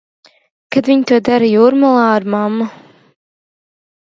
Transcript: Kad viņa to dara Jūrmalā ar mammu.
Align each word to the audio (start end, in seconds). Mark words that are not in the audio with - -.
Kad 0.75 0.87
viņa 0.91 1.05
to 1.11 1.19
dara 1.27 1.49
Jūrmalā 1.49 2.09
ar 2.15 2.27
mammu. 2.37 2.71